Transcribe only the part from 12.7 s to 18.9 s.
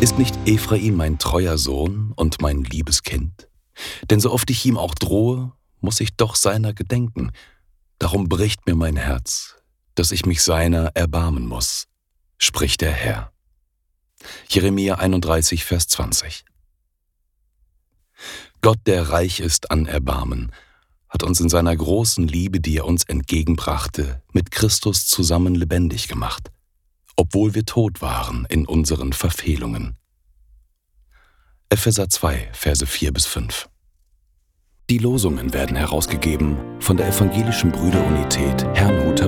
der Herr. Jeremia 31, Vers 20. Gott,